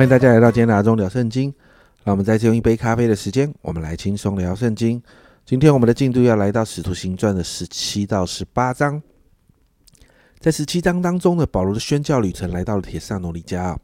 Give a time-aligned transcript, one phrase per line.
[0.00, 1.52] 欢迎大家来到今天的阿中聊圣经。
[2.04, 5.02] 让我们再次用一杯咖啡的时间，我们来轻松聊圣经。
[5.44, 9.02] 今天我们的进度要来到使徒行传的十七到十八章。
[10.38, 13.78] 在十七章当中呢，保罗的宣教旅程来到了铁萨罗尼加。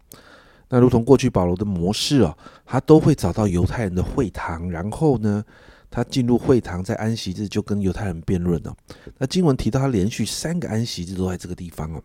[0.71, 5.45] 那如同过去保罗的模式哦，他都会找到犹太人的会堂，然后呢，
[5.91, 8.77] 他进入会堂，在安息日就跟犹太人辩论了。
[9.19, 12.03] 那经文提到他连续三个安息日都在这个地方哦。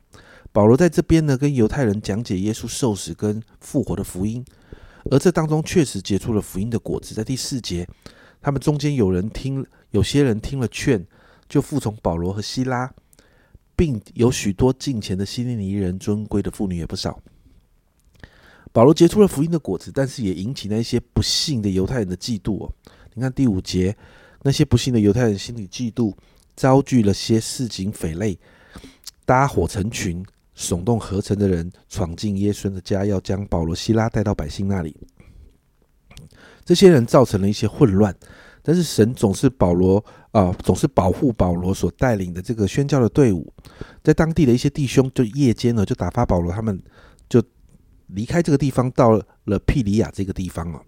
[0.52, 4.44] 保罗在这边呢，跟犹太人讲解耶稣受死跟复活的福音，
[5.10, 7.16] 而这当中确实结出了福音的果子。
[7.16, 7.88] 在第四节，
[8.42, 11.06] 他们中间有人听，有些人听了劝，
[11.48, 12.94] 就服从保罗和希拉。
[13.74, 17.20] 并有许多近前的希利尼人，尊贵的妇女也不少。
[18.72, 22.72] 保罗结出了福音的果子，但是也引起那些不幸的犹太人的嫉妒哦。
[23.14, 23.96] 你看第五节，
[24.44, 26.14] 那些不幸的犹太人心里嫉妒，
[26.56, 28.38] 招聚了些市井匪类，
[29.26, 34.96] 搭伙成群，耸动合成的人，闯进耶稣的家，要将保罗、希拉带到百姓那里。
[36.64, 38.16] 这些人造成了一些混乱。
[38.64, 43.52] 但是神总是保罗啊，总是保护保罗所带领的这个宣教的队伍，
[44.04, 46.80] 在当地的一些弟兄就夜间呢就打发保罗，他们
[47.28, 47.44] 就
[48.10, 50.80] 离开这个地方，到了庇里亚这个地方啊。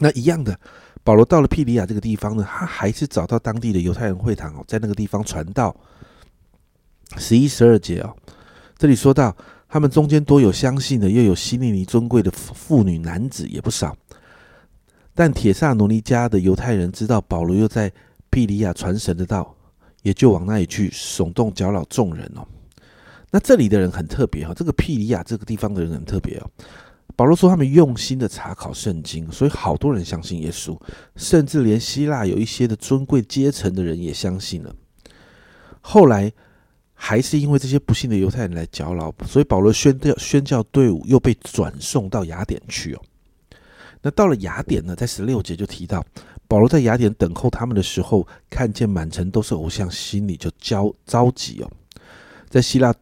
[0.00, 0.58] 那一样的，
[1.04, 5.74] 保罗到了庇里亚这个地方呢，他还是找到当地的犹太人会堂哦，在那个地方传道。
[7.18, 8.16] 十一、十二节哦，
[8.78, 9.36] 这里说到
[9.68, 13.94] 他们中间多有相信的，又有希利尼尊贵的妇女男子也不少。
[15.14, 17.92] 但铁萨罗尼加的犹太人知道保罗又在
[18.30, 19.54] 庇里亚传神的道，
[20.02, 22.46] 也就往那里去耸动搅扰众人哦。
[23.30, 26.50] 那这里的人很特别哈，这个庇里亚这个地方的人很特别哦。
[27.14, 30.78] 保罗说他们用心的查考圣经，所以好多人相信耶稣，
[31.16, 34.74] 甚至连希腊有一些的尊贵阶层的人也相信了。
[35.80, 36.32] 后来
[36.94, 43.02] 还是因为这些不幸的犹太人来搅扰，所以保罗宣教宣教队伍又被转送到雅典去哦。
[44.00, 46.04] 那到了雅典呢，在十六节就提到，
[46.48, 51.70] 保罗在雅典等候他们的时候，看见满城都是偶像，心里就焦着急哦。
[52.48, 52.94] 在希腊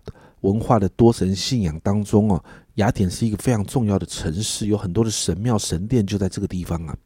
[0.43, 2.45] 文化的多神信仰当中哦，
[2.81, 6.97] 雅典是一个非常重要的城市，有很多的神庙神殿就在这个地方啊。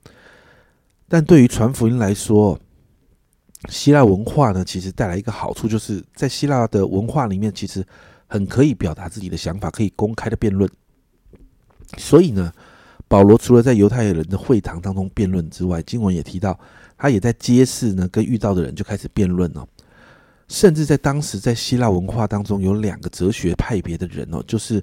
[1.08, 2.58] 但对于传福音来说，
[3.68, 7.84] 希腊文化呢，其实带来一个好处，就是在希腊的文化里面，其实
[8.26, 10.70] 很可以表达自己的想法，可以公开的辩论。
[11.98, 12.52] 所以呢。
[13.06, 16.58] 保罗除了在犹太人的会堂当中辩论之外，经文也提到，
[16.96, 19.64] 他也在街市呢跟遇到的人就开始辩论哦。
[20.48, 24.82] 甚至在当时在希腊文化当中，有两个哲学派别的人哦，就是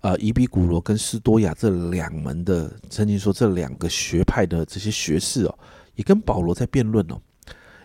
[0.00, 5.58] 呃伊比古罗跟斯多亚这两门的，曾经说这两个学派的这些学士哦，
[5.94, 7.20] 也跟保罗在辩论哦。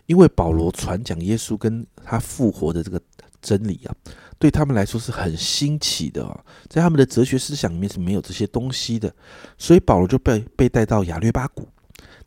[0.05, 3.01] 因为保罗传讲耶稣跟他复活的这个
[3.41, 3.95] 真理啊。
[4.37, 9.13] 对他们来说是很新奇的哦，在他们的哲学思想里面是没有这些东西的，
[9.57, 11.65] 所以保罗就被被带到亚略巴谷，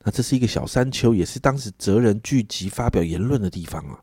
[0.02, 4.00] 那这是一个小山丘，也是当时哲人聚集发表言论的地方啊。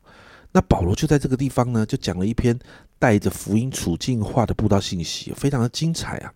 [0.52, 2.56] 那保罗就在这个地方呢，就讲了一篇
[3.04, 6.32] 带着福音处境化的布道信息，非常的精彩啊。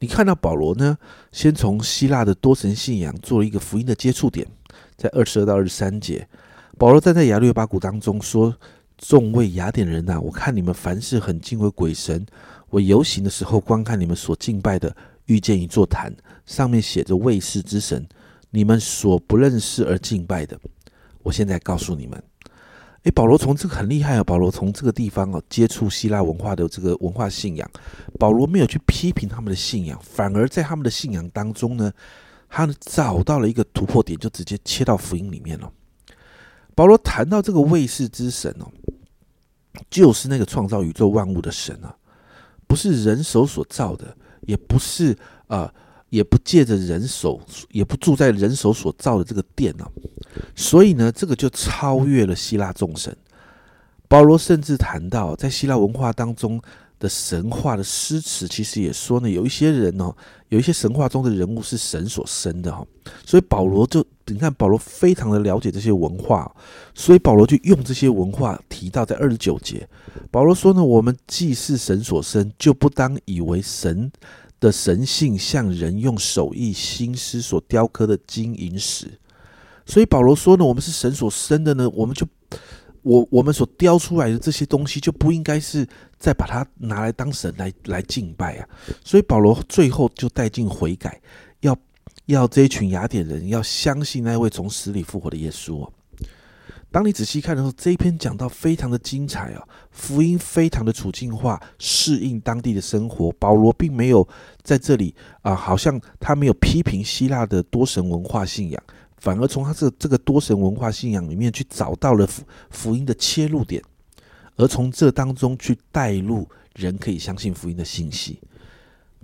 [0.00, 0.98] 你看到保罗呢，
[1.30, 4.44] 先从希腊的多神信仰做了一个福音的接触点，
[4.96, 6.28] 在二十二到二十三节，
[6.76, 8.52] 保罗站在亚略巴谷当中说。
[8.98, 12.26] 众位雅典人呐，我看你们凡事很敬畏鬼神。
[12.68, 16.14] 我游行的时候，观看你们所敬拜的，遇见一座坛，
[16.44, 18.06] 上面写着卫士之神，
[18.50, 20.60] 你们所不认识而敬拜的。
[21.22, 22.22] 我现在告诉你们，
[23.04, 24.24] 诶，保罗从这个很厉害啊！
[24.24, 27.70] 保罗从这个地方哦，接触希腊文化的这个文化信仰，
[28.18, 31.92] 保罗没有去批评他们的信仰，反而在他们的信仰当中呢，
[32.48, 35.72] 他找到了一个突破点，就直接切到福音里面了。
[36.74, 38.66] 保罗谈到这个卫士之神哦。
[39.88, 41.94] 就是那个创造宇宙万物的神啊，
[42.66, 45.16] 不是人手所造的，也不是
[45.46, 45.72] 啊，
[46.10, 47.40] 也不借着人手，
[47.70, 49.88] 也不住在人手所造的这个殿啊。
[50.54, 53.16] 所以呢，这个就超越了希腊众神。
[54.06, 56.60] 保罗甚至谈到，在希腊文化当中。
[57.00, 60.14] 的神话的诗词其实也说呢，有一些人哦，
[60.50, 62.86] 有一些神话中的人物是神所生的哈，
[63.24, 66.54] 所以保罗就你看保罗非常的了解这些文化，
[66.94, 69.88] 所以保罗就用这些文化提到在二十九节，
[70.30, 74.12] 保罗说呢，我们既是神所生，就不当以为神
[74.60, 79.18] 的神性像人用手艺心思所雕刻的金银石，
[79.84, 82.28] 所以保罗说呢，我们是神所生的呢，我们就。
[83.02, 88.68] 我我们所雕出来的这些东西就不应该是再把它拿来当神来来敬拜啊！
[89.02, 91.18] 所以保罗最后就带进悔改，
[91.60, 91.74] 要
[92.26, 95.88] 要这一群雅典人要相信那位从死里复活的耶稣。
[96.92, 103.30] 当你仔细看的时候，这一篇讲到非常的精彩哦，福音非常的处境化，适应当地的生活。
[103.38, 104.26] 保罗并没有
[104.62, 108.82] 在这里啊，好像他没有批评希腊的多神文化信仰，
[109.18, 113.80] 反而从他这这个多神文化信仰里面去找到了福福音的切入点，
[114.56, 118.40] 而从这当中去带入人可以相信福音的信息。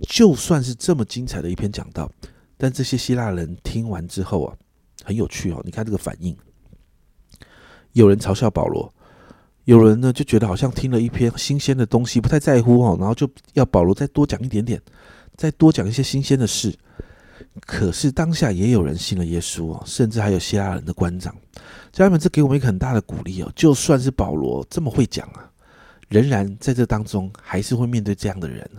[0.07, 2.09] 就算是这么精彩的一篇讲道，
[2.55, 4.55] 但这些希腊人听完之后啊，
[5.03, 6.33] 很有趣哦，你看这个反应。
[7.93, 8.93] 有人嘲笑保罗，
[9.65, 14.81] 有人呢就觉得好像听了一篇新鲜的东西，不太在乎哦，然后就要保罗再多讲一点点，
[15.35, 16.73] 再多讲一些新鲜的事。
[17.65, 21.35] 可是当下也有人信了耶稣哦，甚至还有希腊人的官长。
[21.91, 23.51] 家人们，这给我们一个很大的鼓励哦。
[23.55, 25.49] 就算是保罗这么会讲啊，
[26.09, 28.69] 仍然在这当中还是会面对这样的人。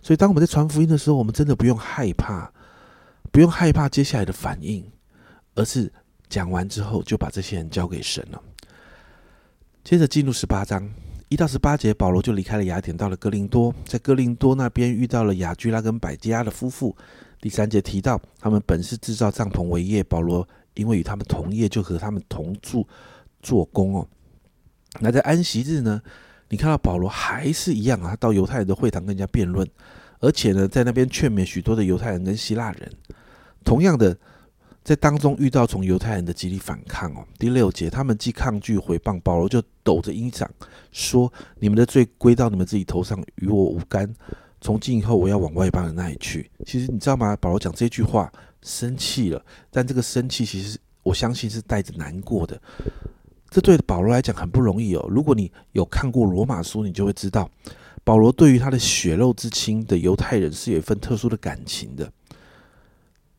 [0.00, 2.50] 所以当我们在传福音的时候，我们真的不用害怕，
[3.30, 4.84] 不用害怕接下来的反应，
[5.54, 5.92] 而是
[6.34, 8.42] 讲完之后就把这些人交给神了。
[9.84, 10.90] 接着进入十八章
[11.28, 16.96] 一到十八节，保罗就离开了雅典，到了哥林多，在哥林多那边遇到了雅居拉跟百基拉的夫妇。
[17.40, 20.44] 第三节提到，他们本是制造帐篷为业，保罗
[20.74, 22.84] 因为与他们同业，就和他们同住
[23.40, 24.04] 做工哦。
[24.98, 26.02] 那在安息日呢，
[26.48, 29.64] 你看到保罗还是一样啊，他到犹太人的会堂跟人家辩论，
[30.18, 32.90] 而且呢，在那边劝勉许多的犹太人跟希腊人。
[33.62, 34.18] 同样的。
[34.84, 40.46] 在当中遇到从犹太人的极力反抗哦，第六节，他们既抗拒回谤保罗，就抖着衣裳
[40.92, 44.14] 说：“你们的罪归到你们自己头上，与我无干。
[44.60, 47.34] 从今以后，我要往外邦人那里去。”其实你知道吗？
[47.36, 52.60] 保罗讲这句话生气了，但这个生气其实我相信是带着难过的。
[53.48, 55.06] 这对保罗来讲很不容易哦。
[55.08, 57.50] 如果你有看过罗马书，你就会知道，
[58.04, 62.12] 保罗对于他的血肉之亲的犹太人是有一份特殊的感情的。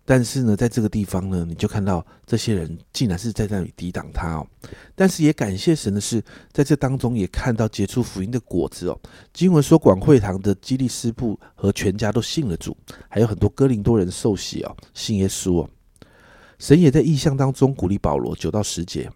[0.08, 4.46] 但是呢，在这个地方呢，你就看到这些人竟然是在那里抵挡他哦。
[4.94, 9.00] 但是也感谢神的是，在这当中也看到结出福音的果子哦。
[9.34, 12.78] 经文说，广会堂的基利斯布和全家都信了主，
[13.10, 15.70] 还有很多哥林多人受洗哦，信耶稣哦。
[16.60, 19.10] 神也在异象当中鼓励保罗九到十节。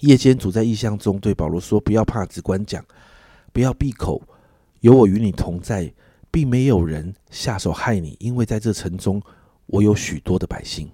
[0.00, 2.84] 夜间主在异象中对保罗说：“不要怕，只管讲，
[3.52, 4.20] 不要闭口，
[4.80, 5.94] 有我与你同在，
[6.32, 9.22] 并没有人下手害你，因为在这城中。”
[9.68, 10.90] 我有许多的百姓，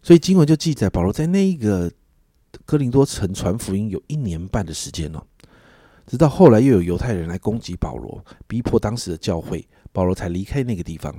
[0.00, 1.90] 所以经文就记载保罗在那一个
[2.64, 5.22] 哥林多城传福音有一年半的时间了。
[6.06, 11.12] 直到后来又有犹太人来攻击保罗，逼迫当时的教会，保罗才离开那个地方。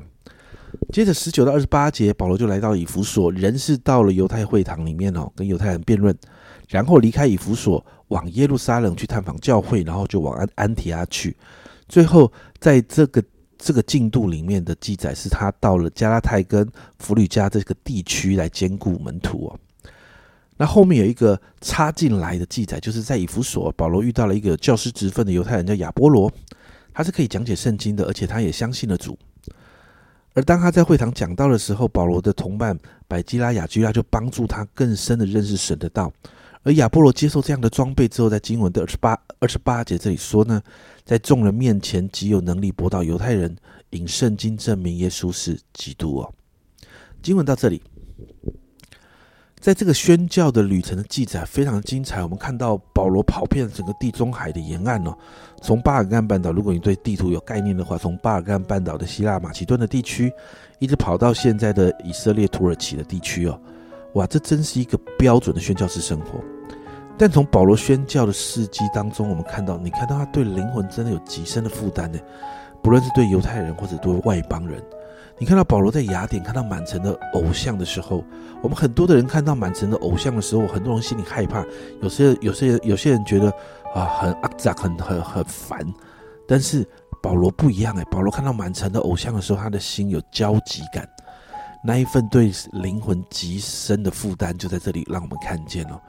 [0.94, 6.18] 接着十九到二十八节，保罗就来到以弗所，人是到了犹太会堂里面哦，跟犹太人辩论，
[6.70, 11.36] 然后离开以弗所，往耶路撒冷去探访教会，然后就往安安提阿去，
[11.90, 13.22] 最后在这个。
[13.58, 16.70] 这个进度里面的记载是他到了加拉太跟
[17.00, 19.60] 弗吕加这个地区来兼顾门徒哦。
[20.58, 26.32] 那后面有一个插进来的记载，就是在以弗所，保罗遇到了一个教师职分的犹太人叫亚波罗，
[26.94, 29.18] 他是可以讲解圣经的，而且他也相信了主。
[30.34, 32.78] 而当他在会堂讲到的时候，保罗的同伴
[33.08, 36.12] 百基拉、雅居拉就帮助他更深的认识神的道。
[36.68, 40.62] 而亚波罗接受这样的装备之后，在经文的二十八二十八节这里说呢，
[41.06, 43.56] 在众人面前极有能力驳倒犹太人，
[43.92, 46.34] 引圣经证明耶稣是基督哦。
[47.22, 47.82] 经文到这里，
[49.62, 52.22] 在这个宣教的旅程的记载非常精彩。
[52.22, 55.18] 我们看到保罗跑遍整个地中海的沿岸哦，
[55.62, 60.30] 从巴尔干半岛，如果你对地图有概念的话，从巴尔干半岛的希腊马其顿的地区，
[60.80, 63.58] 一直跑到现在的以色列土耳其的地区哦。
[64.16, 66.44] 哇，这真是一个标准的宣教士生活。
[67.18, 72.20] 但从保罗宣教的事迹当中，我们看到，你看到他对灵魂真的有极深的负担呢。
[72.84, 74.82] 不论是对犹太人或者对外邦人，
[75.40, 78.24] 你看到保罗在雅典看到满城的偶像的时候，
[78.62, 81.66] 我们很多的人看到满城的偶像的时候，很多人心里害怕。
[82.02, 83.50] 有些有些有些人觉得
[83.96, 85.86] 啊，很肮脏，很很很烦。
[86.48, 86.88] 但是
[87.22, 91.06] 保罗不一样哎，保罗看到满城的偶像的时候，他的心有焦急感，
[91.84, 96.00] 那一份对灵魂极深的负担就在这里让我们看见了。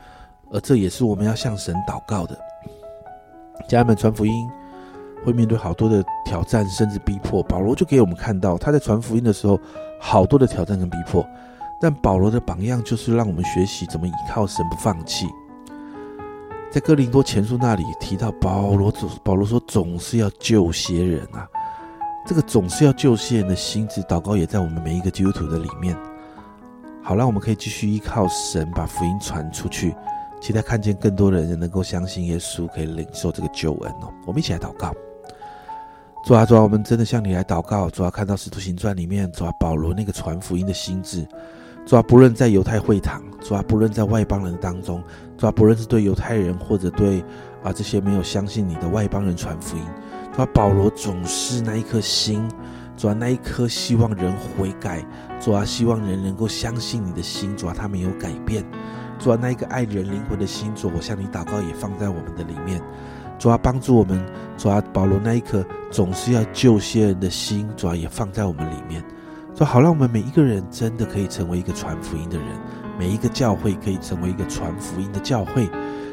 [0.50, 2.38] 而这也是我们要向神祷告的。
[3.68, 4.48] 家人们传福音
[5.24, 7.42] 会面对好多的挑战，甚至逼迫。
[7.42, 9.58] 保罗就给我们看到，他在传福音的时候，
[10.00, 11.26] 好多的挑战跟逼迫。
[11.80, 15.26] 但保罗的榜样就是让我们学习怎么依靠神，不放弃。
[16.70, 21.46] 在哥林多前书那里提到，保罗总保罗说总是要救些人啊。
[22.26, 25.96] 这个总是要救些人的心智祷告，也在我们每一个基督徒的里面。
[27.02, 29.94] 好，让我们可以继续依靠神，把福音传出去。
[30.40, 34.12] 期待看见更多的人能够相信耶稣，可以领受这个救恩哦。
[34.26, 34.94] 我们一起来祷告，
[36.24, 37.90] 主啊，主啊，我们真的向你来祷告。
[37.90, 41.26] 主啊，看到使徒行传里面，主啊，保罗那个传福音的心智，
[41.86, 45.02] 主啊，不论在犹太会堂，主啊，不论在外邦人当中，
[45.36, 47.24] 主啊，不论是对犹太人或者对
[47.62, 49.82] 啊这些没有相信你的外邦人传福音，
[50.34, 52.48] 主啊，保罗总是那一颗心，
[52.96, 55.04] 主啊，那一颗希望人悔改，
[55.40, 58.64] 主啊，希望人能够相信你的心，主啊，他没有改变，
[59.18, 62.80] 主啊，那一个爱人灵魂的心，主，我向你祷告，也放在我们的里面，
[63.38, 64.24] 主啊，帮助我们，
[64.56, 69.02] 主啊，保罗那一颗总是要救些人的心，主啊，也放在我们里面。
[69.54, 72.46] 说好，让我们每一个人真的可以成为一个传福音的人，
[72.96, 75.68] 每一个教会可以成为一个传福音的教会。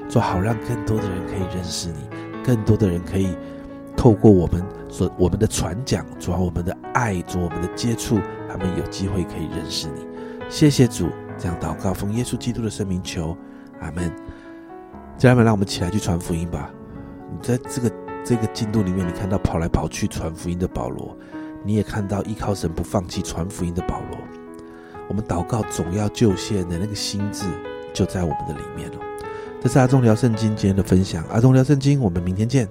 [0.09, 2.09] 做好，让更多的人可以认识你，
[2.43, 3.35] 更多的人可以
[3.95, 8.19] 透过我们所我们的传讲，主要我们的爱，主我们的接触，
[8.49, 10.05] 他们有机会可以认识你。
[10.49, 11.07] 谢谢主，
[11.37, 13.35] 这样祷告，奉耶稣基督的圣名求，
[13.81, 14.11] 阿门。
[15.17, 16.69] 家人们，让我们起来去传福音吧。
[17.31, 17.91] 你在这个
[18.23, 21.15] 这个进度里面，你看到跑来跑去传福音的保罗。
[21.67, 24.19] 你也看到依靠神不放弃传福音的保罗，
[25.07, 27.43] 我们祷告总要救现的那个心智
[27.91, 28.99] 就在我们的里面了。
[29.59, 32.69] 这是阿忠聊圣经今天的分享，阿忠聊圣经，我们明天见。